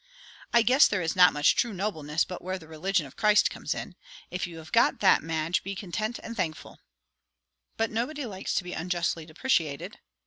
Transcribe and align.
"I 0.51 0.63
guess 0.63 0.87
there 0.87 1.03
is 1.03 1.15
not 1.15 1.31
much 1.31 1.55
true 1.55 1.73
nobleness 1.75 2.25
but 2.25 2.41
where 2.41 2.57
the 2.57 2.67
religion 2.67 3.05
of 3.05 3.15
Christ 3.15 3.51
comes 3.51 3.75
in. 3.75 3.95
If 4.31 4.47
you 4.47 4.57
have 4.57 4.71
got 4.71 4.99
that, 5.01 5.21
Madge, 5.21 5.61
be 5.63 5.75
content 5.75 6.19
and 6.23 6.35
thankful." 6.35 6.79
"But 7.77 7.91
nobody 7.91 8.25
likes 8.25 8.55
to 8.55 8.63
be 8.63 8.73
unjustly 8.73 9.27
depreciated." 9.27 9.99